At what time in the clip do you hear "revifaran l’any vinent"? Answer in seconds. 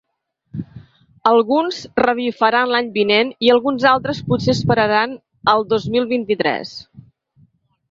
2.05-3.29